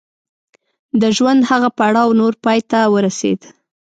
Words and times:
د 1.01 1.03
ژوند 1.17 1.41
هغه 1.51 1.69
پړاو 1.77 2.17
نور 2.19 2.33
پای 2.43 2.59
ته 2.69 2.79
ورسېد. 2.93 3.41